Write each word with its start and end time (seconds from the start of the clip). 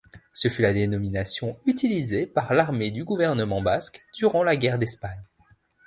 Ce 0.33 0.47
fut 0.47 0.63
la 0.63 0.73
dénomination 0.73 1.59
utilisée 1.67 2.25
par 2.25 2.55
l'armée 2.55 2.89
du 2.89 3.03
gouvernement 3.05 3.61
basque 3.61 4.03
durant 4.15 4.41
la 4.43 4.57
guerre 4.57 4.79
d'Espagne. 4.79 5.21